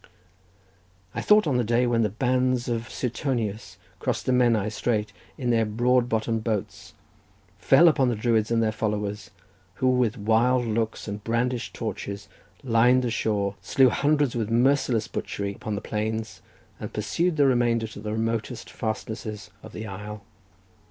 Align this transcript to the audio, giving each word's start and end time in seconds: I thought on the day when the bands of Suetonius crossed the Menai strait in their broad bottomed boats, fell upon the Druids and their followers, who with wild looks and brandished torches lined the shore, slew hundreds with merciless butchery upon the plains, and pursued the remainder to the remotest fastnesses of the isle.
I 1.13 1.21
thought 1.21 1.45
on 1.45 1.57
the 1.57 1.63
day 1.63 1.85
when 1.85 2.01
the 2.01 2.09
bands 2.09 2.67
of 2.67 2.89
Suetonius 2.89 3.77
crossed 3.99 4.25
the 4.25 4.31
Menai 4.31 4.69
strait 4.71 5.13
in 5.37 5.51
their 5.51 5.63
broad 5.63 6.09
bottomed 6.09 6.43
boats, 6.43 6.95
fell 7.59 7.87
upon 7.87 8.09
the 8.09 8.15
Druids 8.15 8.49
and 8.49 8.63
their 8.63 8.71
followers, 8.71 9.29
who 9.75 9.87
with 9.87 10.17
wild 10.17 10.65
looks 10.65 11.07
and 11.07 11.23
brandished 11.23 11.75
torches 11.75 12.27
lined 12.63 13.03
the 13.03 13.11
shore, 13.11 13.57
slew 13.61 13.89
hundreds 13.89 14.35
with 14.35 14.49
merciless 14.49 15.07
butchery 15.07 15.53
upon 15.53 15.75
the 15.75 15.81
plains, 15.81 16.41
and 16.79 16.93
pursued 16.93 17.37
the 17.37 17.45
remainder 17.45 17.85
to 17.85 17.99
the 17.99 18.13
remotest 18.13 18.71
fastnesses 18.71 19.51
of 19.61 19.71
the 19.71 19.85
isle. 19.85 20.25